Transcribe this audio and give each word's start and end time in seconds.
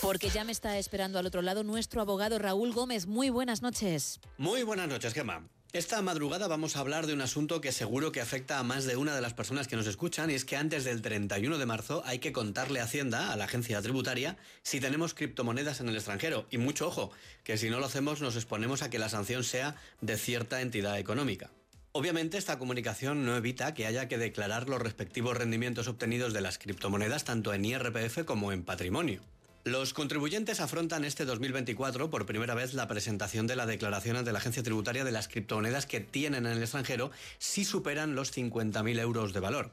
Porque 0.00 0.30
ya 0.30 0.44
me 0.44 0.52
está 0.52 0.78
esperando 0.78 1.18
al 1.18 1.26
otro 1.26 1.42
lado 1.42 1.64
nuestro 1.64 2.00
abogado 2.00 2.38
Raúl 2.38 2.72
Gómez. 2.72 3.06
Muy 3.06 3.30
buenas 3.30 3.62
noches. 3.62 4.20
Muy 4.36 4.62
buenas 4.62 4.88
noches, 4.88 5.12
Gemma. 5.12 5.48
Esta 5.72 6.00
madrugada 6.00 6.48
vamos 6.48 6.76
a 6.76 6.80
hablar 6.80 7.06
de 7.06 7.12
un 7.12 7.20
asunto 7.20 7.60
que 7.60 7.72
seguro 7.72 8.10
que 8.10 8.22
afecta 8.22 8.58
a 8.58 8.62
más 8.62 8.84
de 8.84 8.96
una 8.96 9.14
de 9.14 9.20
las 9.20 9.34
personas 9.34 9.68
que 9.68 9.76
nos 9.76 9.86
escuchan 9.86 10.30
y 10.30 10.34
es 10.34 10.46
que 10.46 10.56
antes 10.56 10.84
del 10.84 11.02
31 11.02 11.58
de 11.58 11.66
marzo 11.66 12.02
hay 12.06 12.20
que 12.20 12.32
contarle 12.32 12.80
a 12.80 12.84
Hacienda, 12.84 13.32
a 13.32 13.36
la 13.36 13.44
agencia 13.44 13.82
tributaria, 13.82 14.38
si 14.62 14.80
tenemos 14.80 15.12
criptomonedas 15.12 15.80
en 15.80 15.88
el 15.90 15.96
extranjero. 15.96 16.46
Y 16.50 16.56
mucho 16.56 16.86
ojo, 16.86 17.10
que 17.44 17.58
si 17.58 17.68
no 17.68 17.80
lo 17.80 17.86
hacemos 17.86 18.22
nos 18.22 18.36
exponemos 18.36 18.82
a 18.82 18.88
que 18.88 18.98
la 18.98 19.10
sanción 19.10 19.44
sea 19.44 19.74
de 20.00 20.16
cierta 20.16 20.62
entidad 20.62 20.98
económica. 20.98 21.50
Obviamente 21.92 22.38
esta 22.38 22.58
comunicación 22.58 23.26
no 23.26 23.36
evita 23.36 23.74
que 23.74 23.84
haya 23.84 24.08
que 24.08 24.16
declarar 24.16 24.68
los 24.68 24.80
respectivos 24.80 25.36
rendimientos 25.36 25.88
obtenidos 25.88 26.32
de 26.32 26.40
las 26.40 26.56
criptomonedas 26.56 27.24
tanto 27.24 27.52
en 27.52 27.64
IRPF 27.64 28.24
como 28.24 28.52
en 28.52 28.62
patrimonio. 28.62 29.20
Los 29.64 29.92
contribuyentes 29.92 30.60
afrontan 30.60 31.04
este 31.04 31.24
2024 31.24 32.10
por 32.10 32.26
primera 32.26 32.54
vez 32.54 32.74
la 32.74 32.86
presentación 32.86 33.46
de 33.46 33.56
la 33.56 33.66
declaración 33.66 34.16
ante 34.16 34.32
la 34.32 34.38
agencia 34.38 34.62
tributaria 34.62 35.04
de 35.04 35.12
las 35.12 35.28
criptomonedas 35.28 35.84
que 35.84 36.00
tienen 36.00 36.46
en 36.46 36.52
el 36.52 36.62
extranjero 36.62 37.10
si 37.38 37.64
superan 37.64 38.14
los 38.14 38.34
50.000 38.34 39.00
euros 39.00 39.32
de 39.32 39.40
valor. 39.40 39.70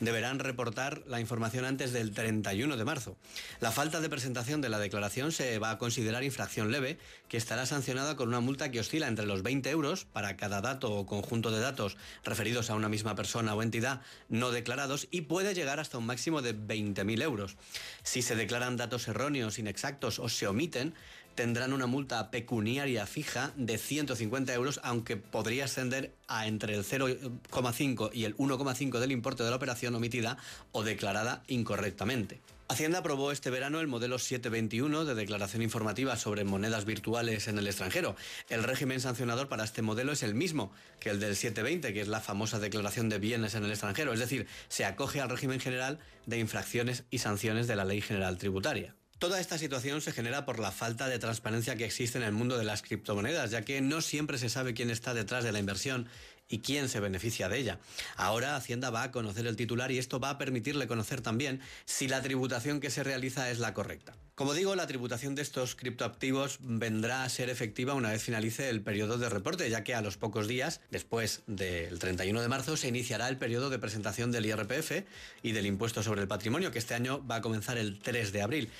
Deberán 0.00 0.38
reportar 0.38 1.02
la 1.06 1.20
información 1.20 1.64
antes 1.64 1.92
del 1.92 2.12
31 2.12 2.76
de 2.76 2.84
marzo. 2.84 3.16
La 3.60 3.70
falta 3.70 4.00
de 4.00 4.08
presentación 4.08 4.60
de 4.60 4.68
la 4.68 4.78
declaración 4.78 5.32
se 5.32 5.58
va 5.58 5.70
a 5.70 5.78
considerar 5.78 6.24
infracción 6.24 6.70
leve, 6.70 6.98
que 7.28 7.36
estará 7.36 7.66
sancionada 7.66 8.16
con 8.16 8.28
una 8.28 8.40
multa 8.40 8.70
que 8.70 8.80
oscila 8.80 9.08
entre 9.08 9.26
los 9.26 9.42
20 9.42 9.70
euros 9.70 10.04
para 10.04 10.36
cada 10.36 10.60
dato 10.60 10.92
o 10.92 11.06
conjunto 11.06 11.50
de 11.50 11.60
datos 11.60 11.96
referidos 12.24 12.70
a 12.70 12.74
una 12.74 12.88
misma 12.88 13.14
persona 13.14 13.54
o 13.54 13.62
entidad 13.62 14.02
no 14.28 14.50
declarados 14.50 15.08
y 15.10 15.22
puede 15.22 15.54
llegar 15.54 15.80
hasta 15.80 15.98
un 15.98 16.06
máximo 16.06 16.42
de 16.42 16.56
20.000 16.56 17.22
euros. 17.22 17.56
Si 18.02 18.22
se 18.22 18.36
declaran 18.36 18.76
datos 18.76 19.08
erróneos, 19.08 19.58
inexactos 19.58 20.18
o 20.18 20.28
se 20.28 20.46
omiten, 20.46 20.94
tendrán 21.34 21.72
una 21.72 21.86
multa 21.86 22.30
pecuniaria 22.30 23.06
fija 23.06 23.52
de 23.56 23.78
150 23.78 24.54
euros, 24.54 24.80
aunque 24.82 25.16
podría 25.16 25.64
ascender 25.64 26.14
a 26.28 26.46
entre 26.46 26.74
el 26.74 26.84
0,5 26.84 28.10
y 28.12 28.24
el 28.24 28.36
1,5 28.36 28.98
del 28.98 29.12
importe 29.12 29.42
de 29.42 29.50
la 29.50 29.56
operación 29.56 29.94
omitida 29.94 30.36
o 30.72 30.82
declarada 30.82 31.42
incorrectamente. 31.48 32.40
Hacienda 32.66 33.00
aprobó 33.00 33.30
este 33.30 33.50
verano 33.50 33.80
el 33.80 33.88
modelo 33.88 34.18
721 34.18 35.04
de 35.04 35.14
declaración 35.14 35.60
informativa 35.60 36.16
sobre 36.16 36.44
monedas 36.44 36.86
virtuales 36.86 37.46
en 37.46 37.58
el 37.58 37.66
extranjero. 37.66 38.16
El 38.48 38.62
régimen 38.62 39.00
sancionador 39.00 39.48
para 39.48 39.64
este 39.64 39.82
modelo 39.82 40.12
es 40.12 40.22
el 40.22 40.34
mismo 40.34 40.72
que 40.98 41.10
el 41.10 41.20
del 41.20 41.36
720, 41.36 41.92
que 41.92 42.00
es 42.00 42.08
la 42.08 42.20
famosa 42.20 42.58
declaración 42.58 43.10
de 43.10 43.18
bienes 43.18 43.54
en 43.54 43.64
el 43.64 43.70
extranjero, 43.70 44.14
es 44.14 44.20
decir, 44.20 44.46
se 44.68 44.86
acoge 44.86 45.20
al 45.20 45.28
régimen 45.28 45.60
general 45.60 45.98
de 46.24 46.38
infracciones 46.38 47.04
y 47.10 47.18
sanciones 47.18 47.66
de 47.66 47.76
la 47.76 47.84
Ley 47.84 48.00
General 48.00 48.38
Tributaria. 48.38 48.94
Toda 49.24 49.40
esta 49.40 49.56
situación 49.56 50.02
se 50.02 50.12
genera 50.12 50.44
por 50.44 50.58
la 50.58 50.70
falta 50.70 51.08
de 51.08 51.18
transparencia 51.18 51.76
que 51.76 51.86
existe 51.86 52.18
en 52.18 52.24
el 52.24 52.32
mundo 52.32 52.58
de 52.58 52.64
las 52.64 52.82
criptomonedas, 52.82 53.50
ya 53.50 53.62
que 53.62 53.80
no 53.80 54.02
siempre 54.02 54.36
se 54.36 54.50
sabe 54.50 54.74
quién 54.74 54.90
está 54.90 55.14
detrás 55.14 55.42
de 55.44 55.50
la 55.50 55.58
inversión 55.58 56.08
y 56.54 56.60
quién 56.60 56.88
se 56.88 57.00
beneficia 57.00 57.48
de 57.48 57.58
ella. 57.58 57.80
Ahora 58.16 58.54
Hacienda 58.54 58.90
va 58.90 59.02
a 59.02 59.10
conocer 59.10 59.48
el 59.48 59.56
titular 59.56 59.90
y 59.90 59.98
esto 59.98 60.20
va 60.20 60.30
a 60.30 60.38
permitirle 60.38 60.86
conocer 60.86 61.20
también 61.20 61.60
si 61.84 62.06
la 62.06 62.22
tributación 62.22 62.78
que 62.78 62.90
se 62.90 63.02
realiza 63.02 63.50
es 63.50 63.58
la 63.58 63.74
correcta. 63.74 64.14
Como 64.36 64.54
digo, 64.54 64.74
la 64.74 64.86
tributación 64.86 65.34
de 65.34 65.42
estos 65.42 65.74
criptoactivos 65.76 66.58
vendrá 66.60 67.24
a 67.24 67.28
ser 67.28 67.50
efectiva 67.50 67.94
una 67.94 68.10
vez 68.10 68.22
finalice 68.22 68.68
el 68.68 68.82
periodo 68.82 69.18
de 69.18 69.28
reporte, 69.28 69.68
ya 69.70 69.84
que 69.84 69.94
a 69.94 70.02
los 70.02 70.16
pocos 70.16 70.48
días, 70.48 70.80
después 70.90 71.42
del 71.46 71.98
31 71.98 72.40
de 72.40 72.48
marzo, 72.48 72.76
se 72.76 72.88
iniciará 72.88 73.28
el 73.28 73.36
periodo 73.36 73.70
de 73.70 73.78
presentación 73.78 74.32
del 74.32 74.46
IRPF 74.46 75.04
y 75.42 75.52
del 75.52 75.66
impuesto 75.66 76.02
sobre 76.02 76.22
el 76.22 76.28
patrimonio, 76.28 76.72
que 76.72 76.80
este 76.80 76.94
año 76.94 77.24
va 77.24 77.36
a 77.36 77.40
comenzar 77.42 77.78
el 77.78 78.00
3 78.00 78.32
de 78.32 78.42
abril, 78.42 78.70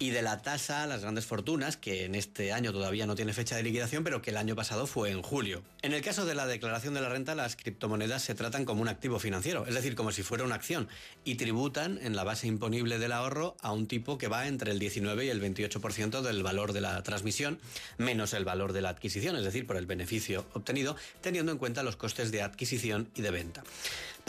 y 0.00 0.10
de 0.10 0.22
la 0.22 0.40
tasa 0.40 0.84
a 0.84 0.86
las 0.86 1.02
grandes 1.02 1.26
fortunas, 1.26 1.76
que 1.76 2.06
en 2.06 2.14
este 2.14 2.52
año 2.52 2.72
todavía 2.72 3.04
no 3.04 3.14
tiene 3.14 3.34
fecha 3.34 3.54
de 3.54 3.62
liquidación, 3.62 4.02
pero 4.02 4.22
que 4.22 4.30
el 4.30 4.38
año 4.38 4.56
pasado 4.56 4.86
fue 4.86 5.10
en 5.10 5.20
julio. 5.20 5.62
En 5.82 5.92
el 5.92 6.00
caso 6.00 6.24
de 6.24 6.34
la 6.34 6.46
declaración 6.46 6.94
de 6.94 7.02
la 7.02 7.10
renta, 7.10 7.19
las 7.24 7.56
criptomonedas 7.56 8.22
se 8.22 8.34
tratan 8.34 8.64
como 8.64 8.82
un 8.82 8.88
activo 8.88 9.18
financiero, 9.18 9.66
es 9.66 9.74
decir, 9.74 9.94
como 9.94 10.12
si 10.12 10.22
fuera 10.22 10.44
una 10.44 10.54
acción, 10.54 10.88
y 11.24 11.36
tributan 11.36 11.98
en 12.02 12.16
la 12.16 12.24
base 12.24 12.46
imponible 12.46 12.98
del 12.98 13.12
ahorro 13.12 13.56
a 13.60 13.72
un 13.72 13.86
tipo 13.86 14.18
que 14.18 14.28
va 14.28 14.46
entre 14.46 14.72
el 14.72 14.78
19 14.78 15.26
y 15.26 15.28
el 15.28 15.40
28% 15.40 16.22
del 16.22 16.42
valor 16.42 16.72
de 16.72 16.80
la 16.80 17.02
transmisión, 17.02 17.58
menos 17.98 18.32
el 18.32 18.44
valor 18.44 18.72
de 18.72 18.82
la 18.82 18.88
adquisición, 18.88 19.36
es 19.36 19.44
decir, 19.44 19.66
por 19.66 19.76
el 19.76 19.86
beneficio 19.86 20.46
obtenido, 20.54 20.96
teniendo 21.20 21.52
en 21.52 21.58
cuenta 21.58 21.82
los 21.82 21.96
costes 21.96 22.30
de 22.32 22.42
adquisición 22.42 23.10
y 23.14 23.22
de 23.22 23.30
venta. 23.30 23.62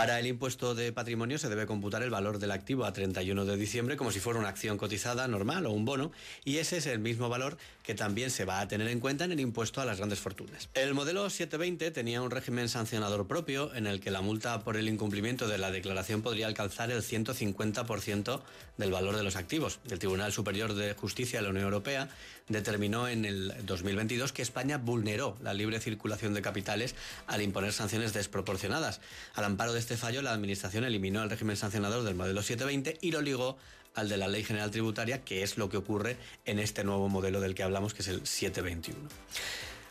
Para 0.01 0.19
el 0.19 0.25
impuesto 0.25 0.73
de 0.73 0.91
patrimonio 0.91 1.37
se 1.37 1.47
debe 1.47 1.67
computar 1.67 2.01
el 2.01 2.09
valor 2.09 2.39
del 2.39 2.49
activo 2.49 2.85
a 2.85 2.91
31 2.91 3.45
de 3.45 3.55
diciembre 3.55 3.97
como 3.97 4.09
si 4.09 4.19
fuera 4.19 4.39
una 4.39 4.49
acción 4.49 4.79
cotizada 4.79 5.27
normal 5.27 5.67
o 5.67 5.71
un 5.71 5.85
bono, 5.85 6.11
y 6.43 6.57
ese 6.57 6.77
es 6.77 6.87
el 6.87 6.97
mismo 6.97 7.29
valor 7.29 7.55
que 7.83 7.93
también 7.93 8.31
se 8.31 8.43
va 8.43 8.61
a 8.61 8.67
tener 8.67 8.87
en 8.87 8.99
cuenta 8.99 9.25
en 9.25 9.31
el 9.31 9.39
impuesto 9.39 9.79
a 9.79 9.85
las 9.85 9.97
grandes 9.97 10.19
fortunas. 10.19 10.69
El 10.73 10.95
modelo 10.95 11.29
720 11.29 11.91
tenía 11.91 12.23
un 12.23 12.31
régimen 12.31 12.67
sancionador 12.67 13.27
propio 13.27 13.75
en 13.75 13.85
el 13.85 13.99
que 13.99 14.09
la 14.09 14.21
multa 14.21 14.63
por 14.63 14.75
el 14.75 14.89
incumplimiento 14.89 15.47
de 15.47 15.59
la 15.59 15.69
declaración 15.69 16.23
podría 16.23 16.47
alcanzar 16.47 16.89
el 16.89 17.03
150% 17.03 18.41
del 18.77 18.91
valor 18.91 19.15
de 19.15 19.23
los 19.23 19.35
activos. 19.35 19.81
El 19.91 19.99
Tribunal 19.99 20.33
Superior 20.33 20.73
de 20.73 20.95
Justicia 20.95 21.39
de 21.39 21.43
la 21.43 21.49
Unión 21.51 21.65
Europea 21.65 22.09
determinó 22.47 23.07
en 23.07 23.25
el 23.25 23.53
2022 23.65 24.33
que 24.33 24.41
España 24.41 24.77
vulneró 24.77 25.37
la 25.41 25.53
libre 25.53 25.79
circulación 25.79 26.33
de 26.33 26.41
capitales 26.41 26.95
al 27.27 27.41
imponer 27.41 27.71
sanciones 27.71 28.13
desproporcionadas. 28.13 28.99
Al 29.35 29.45
amparo 29.45 29.73
de 29.73 29.79
este 29.91 30.05
fallo, 30.07 30.21
la 30.21 30.31
Administración 30.31 30.85
eliminó 30.85 31.21
el 31.21 31.29
régimen 31.29 31.57
sancionador 31.57 32.03
del 32.03 32.15
modelo 32.15 32.41
720 32.41 32.99
y 33.01 33.11
lo 33.11 33.21
ligó 33.21 33.57
al 33.93 34.07
de 34.07 34.15
la 34.15 34.29
Ley 34.29 34.41
General 34.45 34.71
Tributaria, 34.71 35.25
que 35.25 35.43
es 35.43 35.57
lo 35.57 35.67
que 35.67 35.75
ocurre 35.75 36.15
en 36.45 36.59
este 36.59 36.85
nuevo 36.85 37.09
modelo 37.09 37.41
del 37.41 37.55
que 37.55 37.63
hablamos, 37.63 37.93
que 37.93 38.01
es 38.01 38.07
el 38.07 38.25
721. 38.25 39.09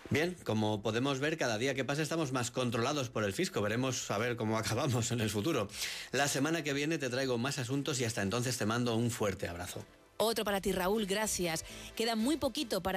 Bien, 0.09 0.39
como 0.43 0.81
podemos 0.81 1.21
ver, 1.21 1.37
cada 1.37 1.59
día 1.59 1.75
que 1.75 1.85
pasa 1.85 2.01
estamos 2.01 2.33
más 2.33 2.51
controlados 2.51 3.11
por 3.11 3.25
el 3.25 3.35
fisco. 3.35 3.61
Veremos 3.61 4.11
a 4.11 4.17
ver 4.17 4.37
cómo 4.37 4.57
acabamos 4.59 5.13
en 5.13 5.21
el 5.21 5.29
futuro. 5.29 5.69
La 6.13 6.29
semana 6.29 6.65
que 6.65 6.73
viene 6.73 6.97
te 6.97 7.11
traigo 7.11 7.37
más 7.37 7.59
asuntos 7.59 8.01
y 8.01 8.07
hasta 8.07 8.23
entonces 8.23 8.57
te 8.57 8.65
mando 8.65 8.97
un 8.97 9.11
fuerte 9.11 9.49
abrazo. 9.49 9.85
Otro 10.23 10.45
para 10.45 10.61
ti, 10.61 10.73
Raúl, 10.73 11.07
gracias. 11.07 11.65
Queda 11.97 12.15
muy 12.15 12.37
poquito 12.37 12.83
para 12.83 12.89